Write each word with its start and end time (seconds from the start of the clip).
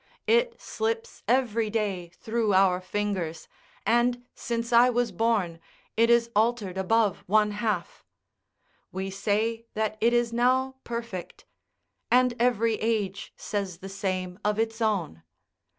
It 0.25 0.59
slips 0.59 1.21
every 1.27 1.69
day 1.69 2.09
through 2.19 2.55
our 2.55 2.81
fingers, 2.81 3.47
and 3.85 4.25
since 4.33 4.73
I 4.73 4.89
was 4.89 5.11
born, 5.11 5.59
it 5.95 6.09
is 6.09 6.31
altered 6.35 6.75
above 6.75 7.19
one 7.27 7.51
half. 7.51 8.03
We 8.91 9.11
say 9.11 9.67
that 9.75 9.99
it 10.01 10.11
is 10.11 10.33
now 10.33 10.77
perfect; 10.83 11.45
and 12.09 12.33
every 12.39 12.77
age 12.81 13.31
says 13.37 13.77
the 13.77 13.89
same 13.89 14.39
of 14.43 14.57
its 14.57 14.81
own. 14.81 15.21